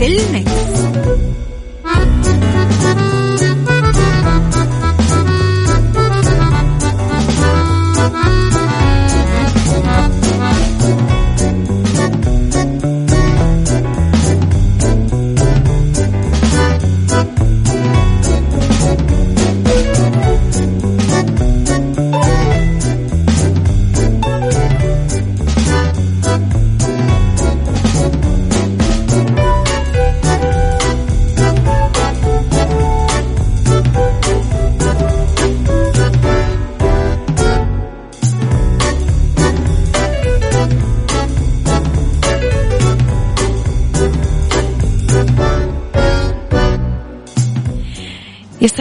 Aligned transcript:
في 0.00 0.06
المكس. 0.06 0.50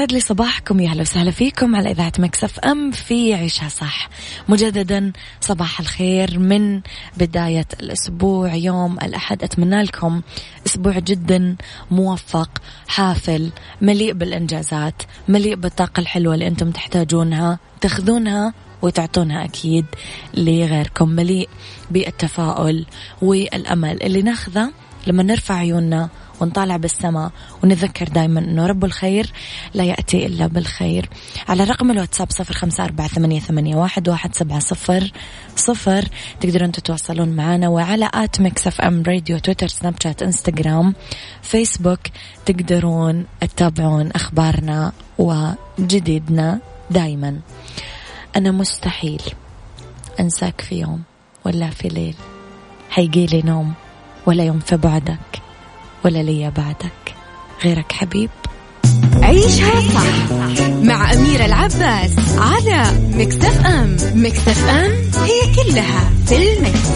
يسعد 0.09 0.21
لي 0.21 0.27
صباحكم 0.27 0.79
يا 0.79 0.89
أهلا 0.89 1.01
وسهلا 1.01 1.31
فيكم 1.31 1.75
على 1.75 1.91
إذاعة 1.91 2.11
مكسف 2.19 2.59
أم 2.59 2.91
في 2.91 3.33
عيشها 3.33 3.69
صح. 3.69 4.09
مجددا 4.49 5.11
صباح 5.41 5.79
الخير 5.79 6.39
من 6.39 6.81
بداية 7.17 7.65
الأسبوع 7.79 8.55
يوم 8.55 8.97
الأحد. 9.03 9.43
أتمنى 9.43 9.83
لكم 9.83 10.21
أسبوع 10.67 10.99
جدا 10.99 11.55
موفق 11.91 12.49
حافل 12.87 13.49
مليء 13.81 14.13
بالإنجازات 14.13 15.01
مليء 15.27 15.55
بالطاقة 15.55 15.99
الحلوة 15.99 16.33
اللي 16.33 16.47
أنتم 16.47 16.71
تحتاجونها 16.71 17.59
تأخذونها 17.81 18.53
وتعطونها 18.81 19.45
أكيد 19.45 19.85
لغيركم. 20.33 21.09
مليء 21.09 21.49
بالتفاؤل 21.91 22.85
والأمل 23.21 24.03
اللي 24.03 24.21
ناخذه 24.21 24.71
لما 25.07 25.23
نرفع 25.23 25.55
عيوننا 25.55 26.09
ونطالع 26.41 26.77
بالسماء 26.77 27.31
ونذكر 27.63 28.07
دائما 28.07 28.39
أنه 28.39 28.65
رب 28.65 28.85
الخير 28.85 29.31
لا 29.73 29.83
يأتي 29.83 30.25
إلا 30.25 30.47
بالخير. 30.47 31.09
على 31.47 31.63
رقم 31.63 31.91
الواتساب 31.91 32.31
صفر 32.31 32.53
خمسة 32.53 32.83
أربعة 32.83 33.07
ثمانية, 33.07 33.39
ثمانية 33.39 33.75
واحد, 33.75 34.09
واحد 34.09 34.35
سبعة 34.35 34.59
صفر 34.59 35.11
صفر. 35.55 36.05
تقدرون 36.39 36.71
تتواصلون 36.71 37.29
معنا 37.29 37.67
وعلى 37.67 38.09
at 38.13 38.41
Mix 38.41 38.67
FM 38.67 39.03
Radio 39.07 39.39
تويتر 39.39 39.67
سناب 39.67 39.95
شات 40.03 40.23
إنستغرام 40.23 40.93
فيسبوك. 41.41 41.99
تقدرون 42.45 43.25
تتابعون 43.41 44.11
أخبارنا 44.11 44.91
وجديدنا 45.17 46.59
دايما. 46.91 47.39
أنا 48.35 48.51
مستحيل 48.51 49.21
أنساك 50.19 50.61
في 50.61 50.75
يوم 50.75 51.03
ولا 51.45 51.69
في 51.69 51.87
ليل. 51.87 52.15
حيجيلي 52.89 53.41
نوم 53.41 53.73
ولا 54.25 54.43
يوم 54.43 54.59
في 54.59 54.77
بعدك. 54.77 55.41
ولا 56.05 56.23
ليا 56.23 56.49
بعدك. 56.49 57.15
غيرك 57.63 57.91
حبيب. 57.91 58.29
عيشها 59.21 59.81
صح 59.81 60.31
مع 60.83 61.13
أميرة 61.13 61.45
العباس 61.45 62.15
على 62.37 62.83
مكتف 63.13 63.65
أم. 63.65 63.97
مكتف 64.15 64.69
أم 64.69 64.91
هي 65.23 65.55
كلها 65.55 66.11
في 66.25 66.53
المكس. 66.53 66.89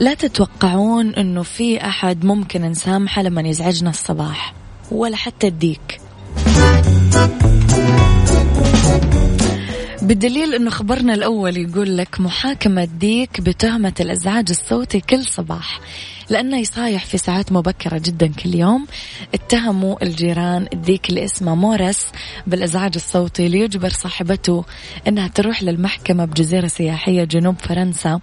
لا 0.00 0.14
تتوقعون 0.14 1.14
إنه 1.14 1.42
في 1.42 1.86
أحد 1.86 2.24
ممكن 2.24 2.62
نسامحه 2.62 3.22
لما 3.22 3.42
يزعجنا 3.42 3.90
الصباح. 3.90 4.54
ولا 4.90 5.16
حتى 5.16 5.46
الديك. 5.46 6.00
بالدليل 10.04 10.54
إنه 10.54 10.70
خبرنا 10.70 11.14
الأول 11.14 11.56
يقول 11.56 11.96
لك 11.96 12.20
محاكمة 12.20 12.84
ديك 12.84 13.40
بتهمة 13.40 13.92
الأزعاج 14.00 14.46
الصوتي 14.50 15.00
كل 15.00 15.24
صباح 15.24 15.80
لأنه 16.30 16.58
يصايح 16.58 17.04
في 17.04 17.18
ساعات 17.18 17.52
مبكرة 17.52 17.98
جدا 17.98 18.26
كل 18.26 18.54
يوم. 18.54 18.86
اتهموا 19.34 20.02
الجيران 20.02 20.66
الديك 20.72 21.08
اللي 21.10 21.24
اسمه 21.24 21.54
مورس 21.54 22.06
بالإزعاج 22.46 22.92
الصوتي 22.94 23.48
ليجبر 23.48 23.88
صاحبته 23.88 24.64
أنها 25.08 25.28
تروح 25.28 25.62
للمحكمة 25.62 26.24
بجزيرة 26.24 26.66
سياحية 26.66 27.24
جنوب 27.24 27.56
فرنسا 27.58 28.20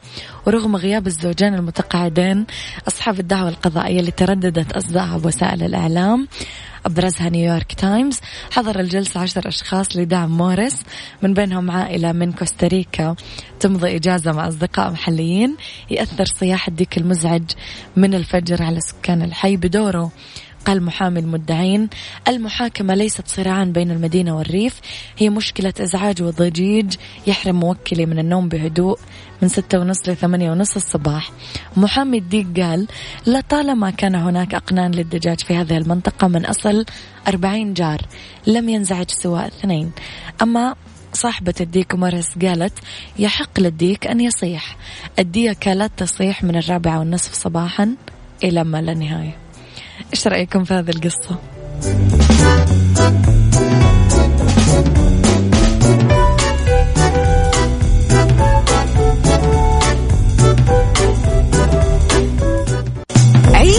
ورغم 0.48 0.76
غياب 0.76 1.08
الزوجين 1.08 1.54
المتقاعدين 1.54 2.46
أصحاب 2.88 3.20
الدعوة 3.20 3.50
القضائية 3.50 4.00
اللي 4.00 4.12
ترددت 4.12 4.72
أصداءها 4.72 5.18
بوسائل 5.18 5.64
الإعلام 5.64 6.28
أبرزها 6.86 7.30
نيويورك 7.30 7.74
تايمز 7.74 8.20
حضر 8.52 8.80
الجلسة 8.80 9.20
عشر 9.20 9.48
أشخاص 9.48 9.98
لدعم 9.98 10.38
موريس 10.38 10.84
من 11.22 11.34
بينهم 11.34 11.72
عائلة 11.72 12.12
من 12.12 12.32
كوستاريكا 12.32 13.16
تمضي 13.60 13.96
إجازة 13.96 14.32
مع 14.32 14.48
أصدقاء 14.48 14.92
محليين 14.92 15.56
يأثر 15.92 16.26
صياح 16.26 16.68
الديك 16.68 16.98
المزعج 16.98 17.44
من 17.96 18.14
الفجر 18.14 18.64
على 18.64 18.80
سكان 18.80 19.22
الحي 19.22 19.58
بدوره. 19.58 20.12
قال 20.66 20.84
محامي 20.84 21.20
المدعين 21.20 21.90
المحاكمة 22.28 22.94
ليست 22.94 23.28
صراعا 23.28 23.64
بين 23.64 23.92
المدينة 23.92 24.38
والريف 24.38 24.82
هي 25.18 25.30
مشكلة 25.30 25.74
إزعاج 25.80 26.22
وضجيج 26.22 26.96
يحرم 27.28 27.60
موكلي 27.60 28.06
من 28.06 28.20
النوم 28.20 28.50
بهدوء. 28.50 29.00
من 29.42 29.48
ستة 29.48 29.80
ونص 29.80 30.10
لثمانية 30.10 30.52
ونص 30.52 30.76
الصباح. 30.76 31.32
محامي 31.78 32.18
الديك 32.18 32.60
قال 32.60 32.88
لطالما 33.28 33.90
كان 33.90 34.16
هناك 34.16 34.56
أقنان 34.56 34.92
للدجاج 34.92 35.40
في 35.40 35.56
هذه 35.56 35.78
المنطقة 35.78 36.28
من 36.28 36.46
أصل 36.46 36.86
أربعين 37.28 37.74
جار 37.74 38.02
لم 38.48 38.70
ينزعج 38.70 39.10
سوى 39.10 39.48
اثنين. 39.48 39.92
أما 40.42 40.76
صاحبة 41.14 41.54
الديك 41.62 41.96
مرس 41.96 42.38
قالت 42.42 42.74
يحق 43.20 43.60
للديك 43.60 44.08
أن 44.08 44.22
يصيح. 44.22 44.78
الديكة 45.20 45.74
لا 45.74 45.88
تصيح 45.88 46.44
من 46.44 46.56
الرابعة 46.56 47.00
والنصف 47.00 47.34
صباحا 47.34 47.96
إلى 48.44 48.64
ما 48.64 48.82
لا 48.82 48.94
نهاية. 48.94 49.38
إيش 50.14 50.28
رأيكم 50.28 50.64
في 50.64 50.74
هذه 50.74 50.90
القصة؟ 50.90 51.40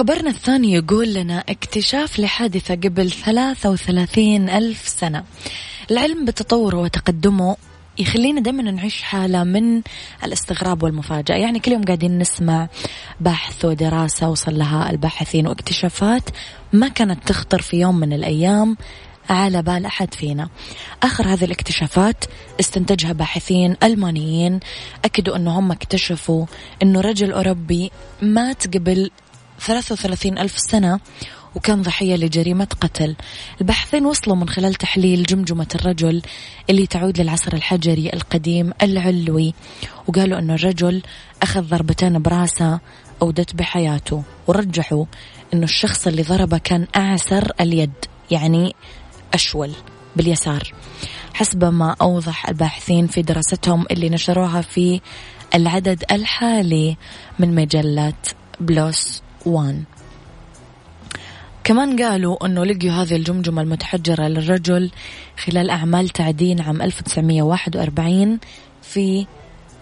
خبرنا 0.00 0.30
الثاني 0.30 0.72
يقول 0.72 1.14
لنا 1.14 1.44
اكتشاف 1.48 2.20
لحادثة 2.20 2.74
قبل 2.74 3.10
33 3.10 4.48
ألف 4.48 4.88
سنة. 4.88 5.24
العلم 5.90 6.24
بتطوره 6.24 6.76
وتقدمه 6.76 7.56
يخلينا 7.98 8.40
دائما 8.40 8.62
نعيش 8.62 9.02
حالة 9.02 9.44
من 9.44 9.82
الاستغراب 10.24 10.82
والمفاجأة. 10.82 11.36
يعني 11.36 11.58
كل 11.58 11.72
يوم 11.72 11.84
قاعدين 11.84 12.18
نسمع 12.18 12.68
بحث 13.20 13.64
ودراسة 13.64 14.28
وصل 14.28 14.58
لها 14.58 14.90
الباحثين 14.90 15.46
واكتشافات 15.46 16.22
ما 16.72 16.88
كانت 16.88 17.28
تخطر 17.28 17.62
في 17.62 17.80
يوم 17.80 17.96
من 17.96 18.12
الأيام 18.12 18.76
على 19.30 19.62
بال 19.62 19.86
أحد 19.86 20.14
فينا. 20.14 20.48
آخر 21.02 21.26
هذه 21.26 21.44
الاكتشافات 21.44 22.24
استنتجها 22.60 23.12
باحثين 23.12 23.76
ألمانيين 23.82 24.60
أكدوا 25.04 25.36
أنه 25.36 25.58
هم 25.58 25.72
اكتشفوا 25.72 26.46
أنه 26.82 27.00
رجل 27.00 27.32
أوروبي 27.32 27.90
مات 28.22 28.76
قبل 28.76 29.10
33 29.60 30.38
ألف 30.38 30.58
سنة 30.58 31.00
وكان 31.54 31.82
ضحية 31.82 32.16
لجريمة 32.16 32.68
قتل. 32.80 33.16
الباحثين 33.60 34.06
وصلوا 34.06 34.36
من 34.36 34.48
خلال 34.48 34.74
تحليل 34.74 35.22
جمجمة 35.22 35.66
الرجل 35.74 36.22
اللي 36.70 36.86
تعود 36.86 37.20
للعصر 37.20 37.52
الحجري 37.52 38.10
القديم 38.12 38.72
العلوي 38.82 39.54
وقالوا 40.06 40.38
أنه 40.38 40.54
الرجل 40.54 41.02
أخذ 41.42 41.62
ضربتين 41.62 42.22
براسه 42.22 42.80
أودت 43.22 43.54
بحياته 43.54 44.22
ورجحوا 44.46 45.04
أنه 45.54 45.64
الشخص 45.64 46.06
اللي 46.06 46.22
ضربه 46.22 46.58
كان 46.58 46.86
أعسر 46.96 47.52
اليد 47.60 47.92
يعني 48.30 48.74
أشول 49.34 49.72
باليسار. 50.16 50.72
حسب 51.34 51.64
ما 51.64 51.96
أوضح 52.00 52.48
الباحثين 52.48 53.06
في 53.06 53.22
دراستهم 53.22 53.86
اللي 53.90 54.08
نشروها 54.08 54.60
في 54.60 55.00
العدد 55.54 56.04
الحالي 56.10 56.96
من 57.38 57.54
مجلة 57.54 58.12
بلوس. 58.60 59.22
وان 59.46 59.84
كمان 61.64 62.02
قالوا 62.02 62.46
أنه 62.46 62.64
لقيوا 62.64 62.94
هذه 62.94 63.16
الجمجمة 63.16 63.62
المتحجرة 63.62 64.28
للرجل 64.28 64.90
خلال 65.44 65.70
أعمال 65.70 66.08
تعدين 66.08 66.60
عام 66.60 66.82
1941 66.82 68.38
في 68.82 69.26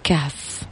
كهف. 0.04 0.62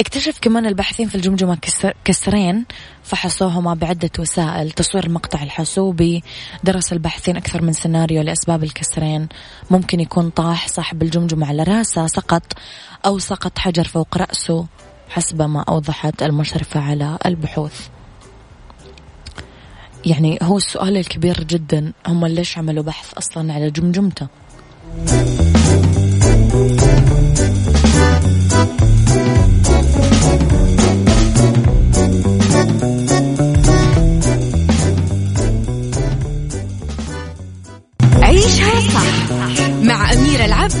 اكتشف 0.00 0.38
كمان 0.40 0.66
الباحثين 0.66 1.08
في 1.08 1.14
الجمجمة 1.14 1.58
كسرين 2.04 2.64
فحصوهما 3.02 3.74
بعدة 3.74 4.10
وسائل 4.18 4.70
تصوير 4.70 5.04
المقطع 5.04 5.42
الحاسوبي. 5.42 6.22
درس 6.64 6.92
الباحثين 6.92 7.36
أكثر 7.36 7.62
من 7.62 7.72
سيناريو 7.72 8.22
لأسباب 8.22 8.64
الكسرين. 8.64 9.28
ممكن 9.70 10.00
يكون 10.00 10.30
طاح 10.30 10.68
صاحب 10.68 11.02
الجمجمة 11.02 11.46
على 11.46 11.62
راسه 11.62 12.06
سقط 12.06 12.52
أو 13.06 13.18
سقط 13.18 13.58
حجر 13.58 13.84
فوق 13.84 14.18
رأسه. 14.18 14.66
حسب 15.08 15.42
ما 15.42 15.60
أوضحت 15.68 16.22
المشرفة 16.22 16.80
على 16.80 17.18
البحوث. 17.26 17.88
يعني 20.06 20.38
هو 20.42 20.56
السؤال 20.56 20.96
الكبير 20.96 21.44
جدا 21.44 21.92
هم 22.06 22.26
ليش 22.26 22.58
عملوا 22.58 22.84
بحث 22.84 23.14
أصلا 23.14 23.52
على 23.52 23.70
جمجمته؟ 23.70 24.26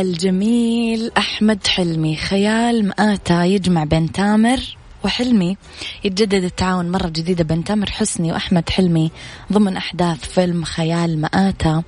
الجميل 0.00 1.12
أحمد 1.18 1.66
حلمي. 1.66 2.16
خيال 2.16 2.88
مآتة 2.88 3.44
يجمع 3.44 3.84
بين 3.84 4.12
تامر 4.12 4.76
وحلمي. 5.04 5.56
يتجدد 6.04 6.44
التعاون 6.44 6.90
مرة 6.90 7.08
جديدة 7.08 7.44
بين 7.44 7.64
تامر 7.64 7.90
حسني 7.90 8.32
وأحمد 8.32 8.70
حلمي 8.70 9.10
ضمن 9.52 9.76
أحداث 9.76 10.18
فيلم 10.18 10.64
خيال 10.64 11.20
مآتة 11.20 11.82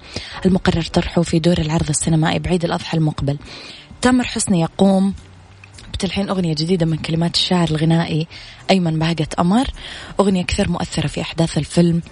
المقرر 0.47 0.83
طرحه 0.83 1.23
في 1.23 1.39
دور 1.39 1.59
العرض 1.59 1.89
السينمائي 1.89 2.39
بعيد 2.39 2.65
الأضحى 2.65 2.97
المقبل. 2.97 3.39
تامر 4.03 4.25
حسني 4.25 4.61
يقوم 4.61 5.15
بتلحين 5.93 6.29
أغنية 6.29 6.55
جديدة 6.55 6.87
من 6.87 6.97
كلمات 6.97 7.35
الشاعر 7.35 7.69
الغنائي 7.71 8.27
أيمن 8.71 8.99
بهجة 8.99 9.29
أمر 9.39 9.71
أغنية 10.21 10.45
كثير 10.45 10.71
مؤثرة 10.71 11.07
في 11.07 11.21
أحداث 11.21 11.59
الفيلم. 11.59 12.03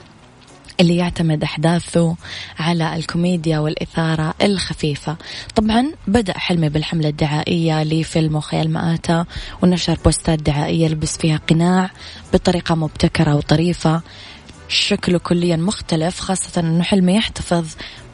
اللي 0.80 0.96
يعتمد 0.96 1.42
أحداثه 1.42 2.16
على 2.58 2.96
الكوميديا 2.96 3.58
والإثارة 3.58 4.34
الخفيفة. 4.42 5.16
طبعا 5.54 5.92
بدأ 6.06 6.38
حلمي 6.38 6.68
بالحملة 6.68 7.08
الدعائية 7.08 7.82
لفيلم 7.82 8.40
خيال 8.40 8.70
مآتة 8.70 9.24
ونشر 9.62 9.98
بوستات 10.04 10.42
دعائية 10.42 10.88
لبس 10.88 11.16
فيها 11.16 11.40
قناع 11.48 11.90
بطريقة 12.32 12.74
مبتكرة 12.74 13.36
وطريفة. 13.36 14.02
شكله 14.68 15.18
كليا 15.18 15.56
مختلف 15.56 16.20
خاصة 16.20 16.60
أنه 16.60 16.82
حلمي 16.82 17.14
يحتفظ 17.14 17.66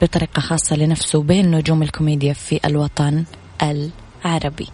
بطريقة 0.03 0.41
خاصة 0.41 0.77
لنفسه 0.77 1.23
بين 1.23 1.51
نجوم 1.51 1.83
الكوميديا 1.83 2.33
في 2.33 2.61
الوطن 2.65 3.25
العربي. 3.63 4.69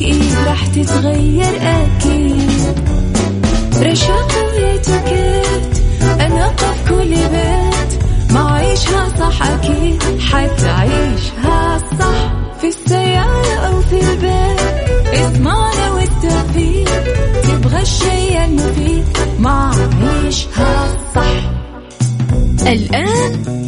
إيه 0.00 0.44
راح 0.46 0.66
تتغير 0.66 1.56
أكيد. 1.62 2.78
رشاق 3.82 4.32
ويتوكيت 4.54 5.82
أنا 6.20 6.48
في 6.56 6.88
كل 6.88 7.08
بيت. 7.14 8.02
ما 8.32 8.50
عيشها 8.52 9.08
صح 9.20 9.42
أكيد 9.42 10.02
حتعيشها 10.20 11.78
صح. 12.00 12.32
في 12.60 12.68
السيارة 12.68 13.54
أو 13.66 13.80
في 13.80 14.00
البيت 14.00 15.14
اسمعنا 15.14 15.90
والتوفيق. 15.92 17.04
تبغى 17.42 17.82
الشيء 17.82 18.44
المفيد 18.44 19.04
ما 19.38 19.70
عيشها 20.24 20.96
صح. 21.14 21.50
الآن 22.66 23.67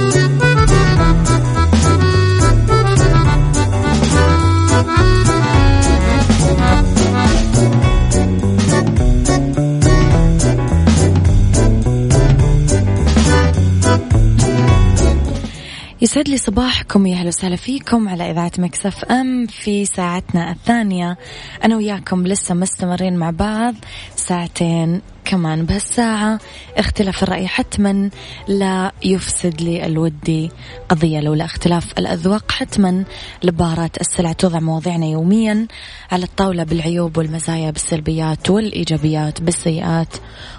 يسعد 16.01 16.29
لي 16.29 16.37
صباحكم 16.37 17.07
يا 17.07 17.15
أهلا 17.15 17.27
وسهلا 17.27 17.55
فيكم 17.55 18.09
على 18.09 18.31
إذاعة 18.31 18.51
Mix 18.57 19.05
FM 19.05 19.47
في 19.47 19.85
ساعتنا 19.85 20.51
الثانية. 20.51 21.17
أنا 21.63 21.75
وياكم 21.77 22.27
لسه 22.27 22.55
مستمرين 22.55 23.17
مع 23.17 23.29
بعض 23.29 23.75
ساعتين 24.15 25.01
كمان 25.25 25.65
بهالساعة 25.65 26.39
اختلاف 26.77 27.23
الرأي 27.23 27.47
حتما 27.47 28.09
لا 28.47 28.91
يفسد 29.03 29.61
لي 29.61 29.85
الودي 29.85 30.51
قضية 30.89 31.19
لولا 31.19 31.45
اختلاف 31.45 31.93
الأذواق 31.97 32.51
حتما 32.51 33.03
لبارة 33.43 33.91
السلع 34.01 34.31
توضع 34.33 34.59
مواضيعنا 34.59 35.05
يوميا 35.05 35.67
على 36.11 36.23
الطاولة 36.23 36.63
بالعيوب 36.63 37.17
والمزايا 37.17 37.71
بالسلبيات 37.71 38.49
والإيجابيات 38.49 39.41
بالسيئات 39.41 40.15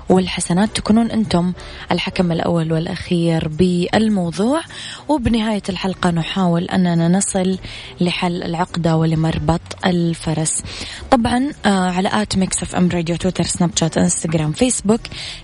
والحسنات. 0.08 0.76
تكونون 0.76 1.10
أنتم 1.10 1.52
الحكم 1.92 2.32
الأول 2.32 2.72
والأخير 2.72 3.48
بالموضوع. 3.48 4.60
وبنهاية 5.08 5.62
الحلقة 5.68 6.10
نحاول 6.10 6.64
أننا 6.64 7.08
نصل 7.08 7.58
لحل 8.00 8.42
العقدة 8.42 8.96
ولمربط 8.96 9.60
الفرس. 9.86 10.62
طبعا 11.10 11.52
آه 11.66 11.90
على 11.90 12.10
at 12.12 12.36
Mix 12.36 12.62
FM 12.62 12.88
Radio 12.88 13.16
تويتر 13.16 13.44
سناب 13.44 13.70
شات 13.76 13.98
إنستغرام. 13.98 14.51
فيسبوك 14.52 15.00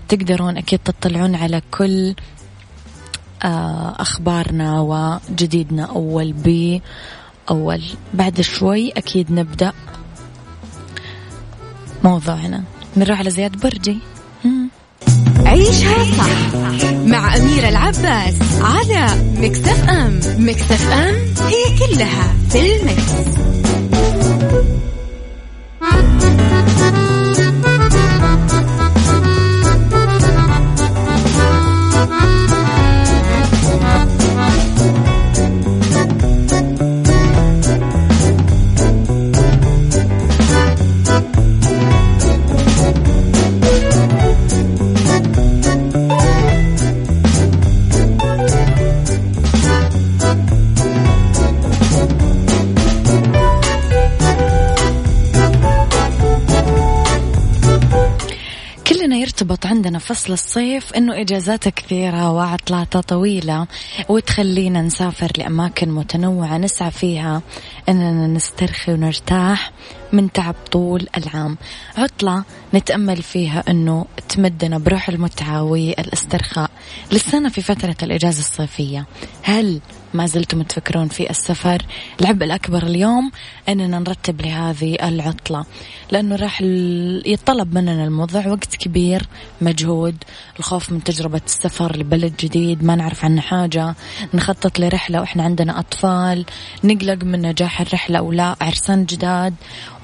تقدرون 0.07 0.57
أكيد 0.57 0.79
تطلعون 0.79 1.35
على 1.35 1.61
كل 1.71 2.15
آه 3.43 3.95
أخبارنا 3.99 4.81
وجديدنا. 4.81 5.83
أول 5.83 6.33
بأول 6.33 7.83
بعد 8.13 8.41
شوي 8.41 8.91
أكيد 8.91 9.31
نبدأ 9.31 9.73
موضوعنا. 12.03 12.63
نروح 12.97 13.19
على 13.19 13.29
زياد 13.29 13.59
برجي. 13.59 13.97
عيشها 15.45 16.03
صح 16.17 16.59
مع 17.05 17.35
أميرة 17.35 17.69
العباس 17.69 18.35
على 18.61 19.23
مكتف 19.37 19.89
أم. 19.89 20.19
مكتف 20.37 20.91
أم 20.91 21.15
هي 21.47 21.77
كلها 21.79 22.33
في 22.49 22.75
المكس. 22.75 23.39
فصل 60.09 60.33
الصيف 60.33 60.93
إنه 60.93 61.21
اجازاته 61.21 61.69
كثيرة 61.69 62.31
وعطلاته 62.31 63.01
طويلة 63.01 63.67
وتخلينا 64.09 64.81
نسافر 64.81 65.31
لأماكن 65.37 65.89
متنوعة 65.89 66.57
نسعى 66.57 66.91
فيها 66.91 67.41
إننا 67.89 68.27
نسترخي 68.27 68.93
ونرتاح 68.93 69.71
من 70.13 70.31
تعب 70.31 70.55
طول 70.71 71.07
العام. 71.17 71.57
عطلة 71.97 72.43
نتأمل 72.73 73.21
فيها 73.21 73.63
أنه 73.69 74.05
تمدنا 74.29 74.77
بروح 74.77 75.09
المتعة 75.09 75.63
والإسترخاء 75.63 76.69
لسنا 77.11 77.49
في 77.49 77.61
فترة 77.61 77.95
الإجازة 78.03 78.39
الصيفية. 78.39 79.05
هل 79.43 79.81
ما 80.13 80.25
زلتم 80.25 80.61
تفكرون 80.61 81.07
في 81.07 81.29
السفر. 81.29 81.81
العبء 82.21 82.45
الأكبر 82.45 82.83
اليوم 82.83 83.31
أننا 83.69 83.99
نرتب 83.99 84.41
لهذه 84.41 84.97
العطلة 85.03 85.65
لأنه 86.11 86.35
راح 86.35 86.61
يطلب 87.25 87.73
مننا 87.73 88.03
الموضوع 88.03 88.47
وقت 88.47 88.75
كبير 88.75 89.27
مجهود 89.61 90.15
الخوف 90.59 90.91
من 90.91 91.03
تجربة 91.03 91.41
السفر 91.45 91.97
لبلد 91.97 92.33
جديد 92.39 92.83
ما 92.83 92.95
نعرف 92.95 93.25
عنه 93.25 93.41
حاجة 93.41 93.95
نخطط 94.33 94.79
لرحلة 94.79 95.19
وإحنا 95.19 95.43
عندنا 95.43 95.79
أطفال 95.79 96.45
نقلق 96.83 97.23
من 97.23 97.41
نجاح 97.41 97.81
الرحلة 97.81 98.19
أو 98.19 98.31
لا 98.31 98.55
عرسان 98.61 99.05
جداد. 99.05 99.53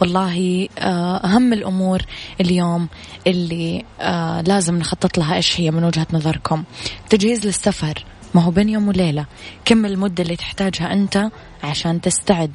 والله 0.02 0.68
آه، 0.80 1.18
أهم 1.18 1.54
الأمور 1.54 2.02
اليوم 2.42 2.88
اللي 3.28 3.86
آه، 4.02 4.42
لازم 4.42 4.78
نخطط 4.78 5.18
لها 5.18 5.36
إيش 5.36 5.60
هي 5.60 5.72
من 5.72 5.84
وجهة 5.84 6.08
نظركم. 6.14 6.64
تجهيز 7.10 7.46
للسفر. 7.46 8.06
ما 8.36 8.42
هو 8.42 8.51
بين 8.51 8.70
يوم 8.70 8.88
وليلة. 8.88 9.25
كم 9.65 9.86
المدة 9.86 10.24
اللي 10.24 10.36
تحتاجها 10.36 10.94
أنت 10.94 11.30
عشان 11.63 12.01
تستعد؟ 12.01 12.51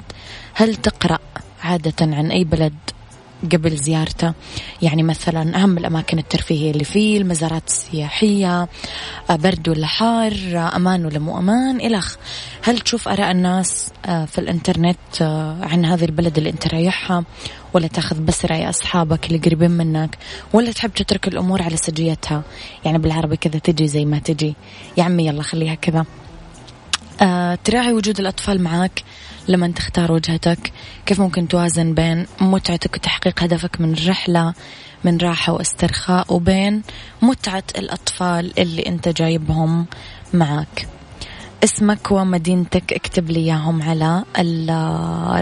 هل 0.53 0.75
تقرأ 0.75 1.19
عادة 1.63 1.93
عن 2.01 2.31
أي 2.31 2.43
بلد 2.43 2.73
قبل 3.51 3.77
زيارته؟ 3.77 4.33
يعني 4.81 5.03
مثلا 5.03 5.63
أهم 5.63 5.77
الأماكن 5.77 6.19
الترفيهية 6.19 6.71
اللي 6.71 6.83
فيه 6.83 7.17
المزارات 7.17 7.67
السياحية 7.67 8.61
آه، 9.29 9.35
برد 9.35 9.69
ولا 9.69 9.87
حار 9.87 10.33
آه، 10.33 10.75
أمان 10.75 11.05
ولا 11.05 11.19
مو 11.19 11.37
أمان 11.37 11.81
إلخ 11.81 12.15
هل 12.63 12.79
تشوف 12.79 13.07
آراء 13.07 13.31
الناس 13.31 13.89
آه، 14.05 14.25
في 14.25 14.37
الإنترنت 14.37 15.21
عن 15.61 15.85
هذه 15.85 16.05
البلد 16.05 16.37
اللي 16.37 16.49
أنت 16.49 16.67
رايحها؟ 16.67 17.23
ولا 17.73 17.87
تاخذ 17.87 18.21
بس 18.21 18.45
رأي 18.45 18.69
أصحابك 18.69 19.27
اللي 19.27 19.37
قريبين 19.37 19.71
منك 19.71 20.17
ولا 20.53 20.71
تحب 20.71 20.93
تترك 20.93 21.27
الأمور 21.27 21.61
على 21.61 21.77
سجيتها. 21.77 22.43
يعني 22.85 22.97
بالعربي 22.97 23.37
كذا 23.37 23.59
تجي 23.59 23.87
زي 23.87 24.05
ما 24.05 24.19
تجي. 24.19 24.55
يا 24.97 25.03
عمي 25.03 25.27
يلا 25.27 25.43
خليها 25.43 25.75
كذا. 25.75 26.05
آه، 27.21 27.57
تراعي 27.63 27.93
وجود 27.93 28.19
الأطفال 28.19 28.63
معك 28.63 29.03
لما 29.47 29.67
تختار 29.67 30.11
وجهتك. 30.11 30.71
كيف 31.05 31.21
ممكن 31.21 31.47
توازن 31.47 31.93
بين 31.93 32.25
متعتك 32.41 32.95
وتحقيق 32.95 33.43
هدفك 33.43 33.81
من 33.81 33.93
الرحلة 33.93 34.53
من 35.03 35.17
راحة 35.17 35.53
واسترخاء 35.53 36.33
وبين 36.33 36.81
متعة 37.21 37.63
الأطفال 37.77 38.59
اللي 38.59 38.81
أنت 38.81 39.09
جايبهم 39.09 39.85
معك 40.33 40.87
اسمك 41.63 42.11
ومدينتك 42.11 42.93
اكتب 42.93 43.29
لي 43.29 43.39
إياهم 43.39 43.81
على 43.81 44.23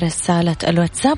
رسالة 0.03 0.55
الواتساب. 0.67 1.17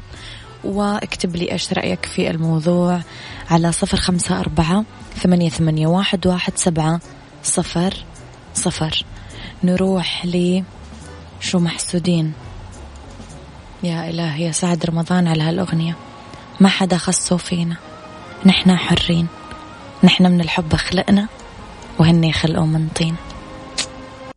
واكتب 0.63 1.36
لي 1.36 1.51
إيش 1.51 1.74
رأيك 1.74 2.06
في 2.06 2.30
الموضوع 2.30 3.01
على 3.50 3.72
صفر 3.72 3.98
خمسة 3.98 4.39
أربعة 4.39 4.84
ثمانية, 5.15 5.50
ثمانية 5.50 5.88
واحد, 5.88 6.27
واحد 6.27 6.53
سبعة 6.56 7.00
صفر 7.44 7.94
صفر. 8.53 9.06
نروح 9.63 10.25
لي 10.25 10.63
شو 11.39 11.60
محسودين؟ 11.60 12.34
يا 13.84 14.10
إلهي 14.10 14.44
يا 14.44 14.51
سعد 14.51 14.86
رمضان 14.86 15.27
على 15.27 15.44
هالأغنية. 15.44 15.96
ما 16.60 16.70
حدا 16.70 16.98
خصو 16.98 17.38
فينا. 17.38 17.75
نحنا 18.46 18.77
حرين. 18.77 19.27
نحنا 20.03 20.30
من 20.30 20.41
الحب 20.41 20.75
خلقنا 20.75 21.27
وهن 22.00 22.24
يخلقوا 22.24 22.65
من 22.65 22.88
طين 22.96 23.15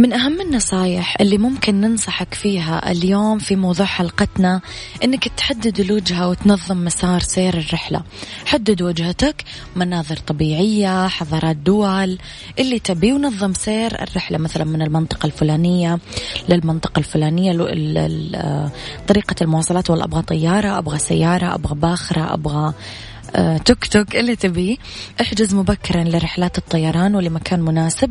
من 0.00 0.12
أهم 0.12 0.40
النصايح 0.40 1.16
اللي 1.20 1.38
ممكن 1.38 1.80
ننصحك 1.80 2.34
فيها 2.34 2.90
اليوم 2.92 3.38
في 3.38 3.56
موضوع 3.56 3.86
حلقتنا 3.86 4.60
أنك 5.04 5.28
تحدد 5.28 5.80
الوجهة 5.80 6.28
وتنظم 6.28 6.84
مسار 6.84 7.20
سير 7.20 7.58
الرحلة. 7.58 8.02
حدد 8.46 8.82
وجهتك 8.82 9.44
مناظر 9.76 10.16
طبيعية 10.16 11.08
حضارات 11.08 11.56
دول 11.56 12.18
اللي 12.58 12.78
تبي 12.78 13.12
ونظم 13.12 13.52
سير 13.52 14.02
الرحلة 14.02 14.38
مثلا 14.38 14.64
من 14.64 14.82
المنطقة 14.82 15.26
الفلانية 15.26 15.98
للمنطقة 16.48 16.98
الفلانية 16.98 17.52
طريقة 19.08 19.36
المواصلات 19.42 19.90
ولا 19.90 20.04
أبغى 20.04 20.22
طيارة 20.22 20.78
أبغى 20.78 20.98
سيارة 20.98 21.54
أبغى 21.54 21.74
باخرة 21.74 22.34
أبغى 22.34 22.66
آه، 22.66 22.74
توك 23.64 23.86
توك 23.86 24.16
اللي 24.16 24.36
تبيه 24.36 24.76
احجز 25.20 25.54
مبكرا 25.54 26.04
لرحلات 26.04 26.58
الطيران 26.58 27.14
ولمكان 27.14 27.60
مناسب 27.60 28.10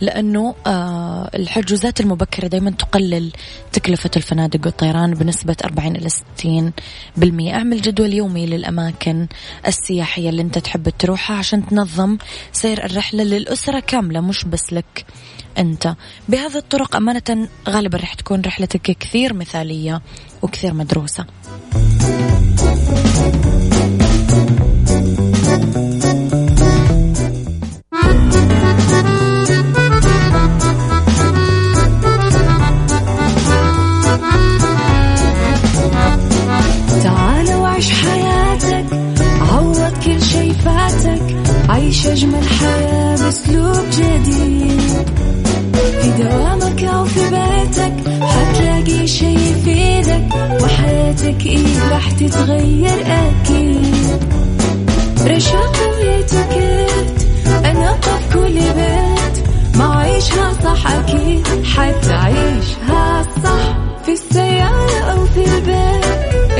لأنه 0.00 0.54
آه، 0.66 1.30
الحجوزات 1.34 2.00
المبكرة 2.00 2.46
دايما 2.46 2.70
تقلل 2.70 3.32
تكلفة 3.72 4.10
الفنادق 4.16 4.60
والطيران 4.66 5.14
بنسبة 5.14 5.56
40 5.64 5.96
إلى 5.96 6.08
60% 6.08 7.54
أعمل 7.54 7.80
جدول 7.80 8.12
يومي 8.14 8.46
للأماكن 8.46 9.26
السياحية 9.66 10.28
اللي 10.28 10.42
أنت 10.42 10.58
تحب 10.58 10.88
تروحها 10.88 11.36
عشان 11.36 11.66
تنظم 11.66 12.18
سير 12.52 12.84
الرحلة 12.84 13.24
للأسرة 13.24 13.80
كاملة 13.80 14.20
مش 14.20 14.44
بس 14.44 14.72
لك 14.72 15.04
أنت. 15.58 15.94
بهذه 16.28 16.56
الطرق 16.56 16.96
أمانة 16.96 17.48
غالبا 17.68 17.98
رح 17.98 18.14
تكون 18.14 18.40
رحلتك 18.40 18.80
كثير 18.82 19.34
مثالية 19.34 20.02
وكثير 20.42 20.74
مدروسة. 20.74 21.26
تتغير 52.28 53.04
أكيد. 53.06 53.94
رشاق 55.26 55.76
ويتوكيت 55.98 57.28
أنا 57.64 57.96
في 58.02 58.34
كل 58.34 58.54
بيت. 58.54 59.44
ما 59.76 59.96
عيشها 59.98 60.52
صح 60.64 60.90
أكيد. 60.90 61.46
حتعيشها 61.64 63.22
صح. 63.44 63.76
في 64.06 64.12
السيارة 64.12 65.00
أو 65.00 65.26
في 65.26 65.44
البيت. 65.44 66.04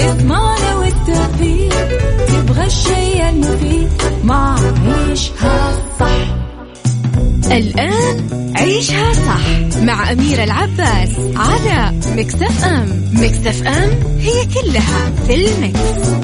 إضمعنا 0.09 0.75
والتوفيق. 0.77 1.89
تبغى 2.29 2.67
الشي 2.67 3.29
المفيد. 3.29 3.89
ما 4.25 4.57
عيشها 4.87 5.73
صح. 6.01 6.35
الآن 7.53 8.27
عيشها 8.57 9.13
صح. 9.13 9.79
مع 9.83 10.13
أميرة 10.13 10.45
العباس 10.45 11.11
على 11.37 11.93
مكتف 12.17 12.65
أم. 12.65 13.05
مكتف 13.13 13.67
أم. 13.67 14.14
هي 14.25 14.47
كلها 14.47 15.11
في 15.11 15.35
المكس. 15.35 16.15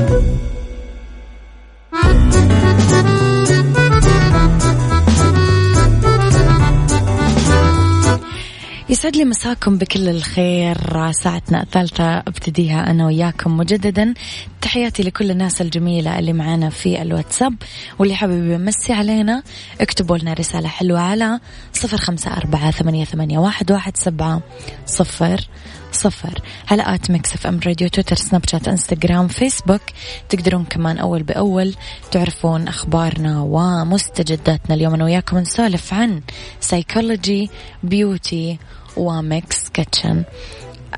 يسعد 8.88 9.16
لي 9.16 9.24
مساكم 9.24 9.78
بكل 9.78 10.08
الخير. 10.08 11.12
ساعتنا 11.12 11.62
الثالثة 11.62 12.18
أبتديها 12.18 12.90
أنا 12.90 13.06
وياكم 13.06 13.56
مجددا. 13.56 14.14
تحياتي 14.60 15.02
لكل 15.02 15.30
الناس 15.30 15.60
الجميلة 15.60 16.18
اللي 16.18 16.32
معنا 16.32 16.70
في 16.70 17.02
الواتساب. 17.02 17.54
واللي 17.98 18.14
حابب 18.14 18.50
يمسي 18.50 18.92
علينا 18.92 19.42
اكتبوا 19.80 20.18
لنا 20.18 20.32
رسالة 20.32 20.68
حلوة 20.68 21.00
على 21.00 21.40
صفر 21.72 21.96
خمسة 21.96 22.36
أربعة 22.36 22.70
ثمانية, 22.70 23.38
واحد 23.38 23.96
سبعة 23.96 24.42
صفر 24.86 25.40
صفر. 25.92 26.42
على 26.70 26.94
at 26.94 27.10
Mix 27.10 27.34
FM 27.34 27.60
Radio 27.66 27.88
تويتر 27.88 28.16
سناب 28.16 28.48
شات 28.48 28.68
إنستغرام 28.68 29.28
فيسبوك. 29.28 29.80
تقدرون 30.28 30.64
كمان 30.64 30.98
أول 30.98 31.22
بأول 31.22 31.74
تعرفون 32.10 32.68
أخبارنا 32.68 33.40
ومستجداتنا. 33.40 34.74
اليوم 34.74 34.94
أنا 34.94 35.04
وياكم 35.04 35.38
نسولف 35.38 35.94
عن 35.94 36.20
psychology 36.60 37.50
beauty 37.82 38.58
و 38.96 39.14
Mix 39.14 39.68
Kitchen. 39.68 40.24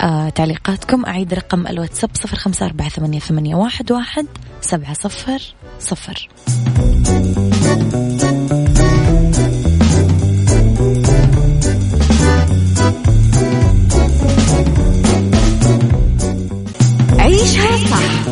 آه 0.00 0.28
تعليقاتكم. 0.28 1.04
أعيد 1.06 1.34
رقم 1.34 1.66
الواتساب 1.66 2.10
صفر 2.14 2.36
خمسة 2.36 2.66
أربعة 2.66 2.88
ثمانية, 2.88 3.18
ثمانية 3.18 3.54
واحد, 3.54 3.92
واحد 3.92 4.26
سبعة 4.60 4.94
صفر 4.94 5.54
صفر. 5.78 6.28
عيشها 17.42 17.76
صح 17.76 18.28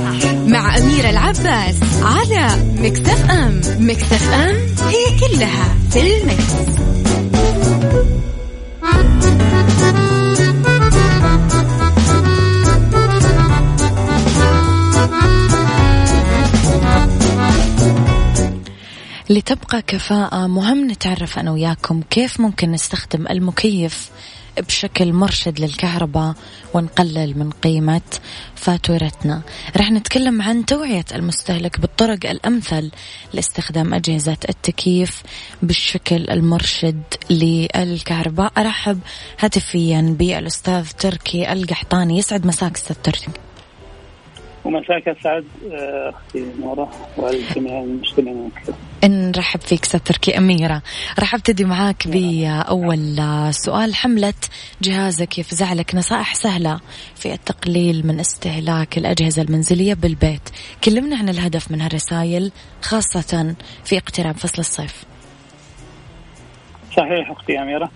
مع 0.47 0.79
أميرة 0.79 1.11
العباس 1.11 1.76
على 2.02 2.49
مكتف 2.79 3.31
أم 3.31 3.61
مكتف 3.79 4.33
أم 4.33 4.57
هي 4.88 5.19
كلها 5.21 5.75
في 5.90 6.00
المكس. 6.00 6.71
لتبقى 19.31 19.83
كفاءة 19.83 20.47
مهم 20.47 20.90
نتعرف 20.90 21.38
أنا 21.38 21.50
وياكم 21.50 22.02
كيف 22.11 22.40
ممكن 22.40 22.71
نستخدم 22.73 23.26
المكيف 23.26 24.11
بشكل 24.59 25.12
مرشد 25.12 25.61
للكهرباء 25.61 26.35
ونقلل 26.75 27.38
من 27.38 27.50
قيمة 27.50 28.00
فاتورتنا. 28.54 29.42
رح 29.76 29.90
نتكلم 29.90 30.42
عن 30.42 30.66
توعية 30.66 31.04
المستهلك 31.14 31.80
بالطرق 31.80 32.30
الأمثل 32.30 32.90
لاستخدام 33.33 33.95
أجهزة 33.95 34.37
التكييف 34.49 35.23
بالشكل 35.62 36.30
المرشد 36.30 37.03
للكهرباء. 37.31 38.53
أرحب 38.59 39.01
هاتفيا 39.40 40.16
بالأستاذ 40.18 40.88
تركي 40.98 41.53
القحطاني. 41.53 42.18
يسعد 42.18 42.46
مساك 42.46 42.77
أستاذ 42.77 42.96
تركي 42.96 43.31
ومساك 44.64 45.09
اسعد 45.09 45.44
آه، 45.73 46.11
أختي 46.11 46.46
نورة 46.61 46.90
والجميع 47.16 47.81
المستمعين. 47.81 48.51
نرحب 49.05 49.61
فيك 49.61 49.85
ست 49.85 49.96
تركي 49.96 50.38
أميرة. 50.38 50.83
راح 51.18 51.35
أبتدي 51.35 51.64
معاك 51.64 52.09
بأول 52.09 53.18
سؤال. 53.55 53.94
حملة 53.94 54.35
جهازك 54.83 55.38
يفزع 55.38 55.75
نصائح 55.94 56.35
سهلة 56.35 56.81
في 57.14 57.33
التقليل 57.33 58.07
من 58.07 58.20
استهلاك 58.20 58.99
الأجهزة 58.99 59.42
المنزلية 59.42 59.94
بالبيت. 59.94 60.49
كلمنا 60.85 61.16
عن 61.16 61.29
الهدف 61.29 61.70
من 61.70 61.81
هالرسائل 61.81 62.53
خاصة 62.83 63.55
في 63.85 63.99
اقتراب 63.99 64.37
فصل 64.37 64.59
الصيف. 64.59 65.05
صحيح 66.96 67.31
أختي 67.31 67.59
أميرة. 67.62 67.90